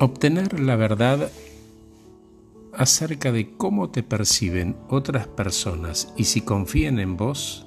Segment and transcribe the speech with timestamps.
[0.00, 1.28] Obtener la verdad
[2.72, 7.66] acerca de cómo te perciben otras personas y si confían en vos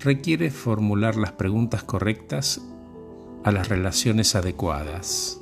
[0.00, 2.60] requiere formular las preguntas correctas
[3.44, 5.40] a las relaciones adecuadas.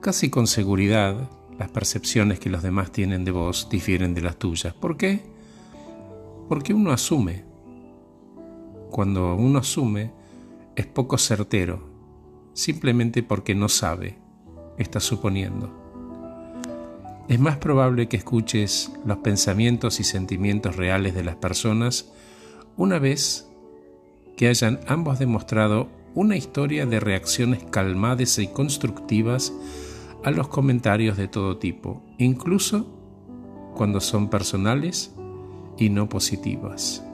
[0.00, 4.74] Casi con seguridad, las percepciones que los demás tienen de vos difieren de las tuyas.
[4.74, 5.22] ¿Por qué?
[6.48, 7.44] Porque uno asume.
[8.90, 10.10] Cuando uno asume,
[10.74, 11.88] es poco certero,
[12.54, 14.21] simplemente porque no sabe
[14.78, 15.70] está suponiendo.
[17.28, 22.12] Es más probable que escuches los pensamientos y sentimientos reales de las personas
[22.76, 23.48] una vez
[24.36, 29.52] que hayan ambos demostrado una historia de reacciones calmadas y constructivas
[30.24, 32.86] a los comentarios de todo tipo, incluso
[33.74, 35.14] cuando son personales
[35.78, 37.04] y no positivas.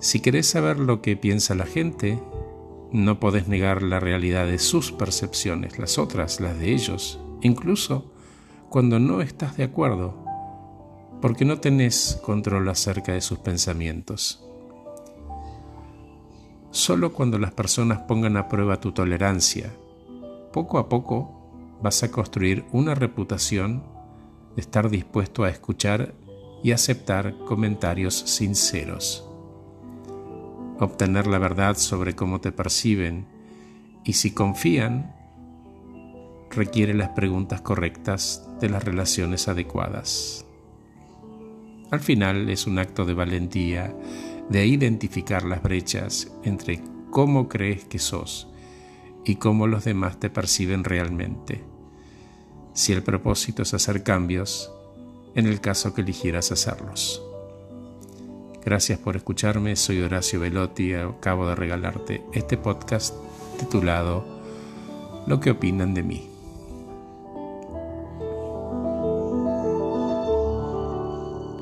[0.00, 2.18] Si querés saber lo que piensa la gente,
[2.94, 8.12] no podés negar la realidad de sus percepciones, las otras, las de ellos, incluso
[8.68, 10.14] cuando no estás de acuerdo,
[11.20, 14.48] porque no tenés control acerca de sus pensamientos.
[16.70, 19.72] Solo cuando las personas pongan a prueba tu tolerancia,
[20.52, 23.82] poco a poco vas a construir una reputación
[24.54, 26.14] de estar dispuesto a escuchar
[26.62, 29.28] y aceptar comentarios sinceros
[30.80, 33.26] obtener la verdad sobre cómo te perciben
[34.04, 35.14] y si confían,
[36.50, 40.46] requiere las preguntas correctas de las relaciones adecuadas.
[41.90, 43.94] Al final es un acto de valentía
[44.48, 48.48] de identificar las brechas entre cómo crees que sos
[49.24, 51.62] y cómo los demás te perciben realmente.
[52.72, 54.70] Si el propósito es hacer cambios,
[55.34, 57.22] en el caso que eligieras hacerlos.
[58.64, 63.14] Gracias por escucharme, soy Horacio Velotti, acabo de regalarte este podcast
[63.58, 64.24] titulado
[65.26, 66.33] Lo que opinan de mí.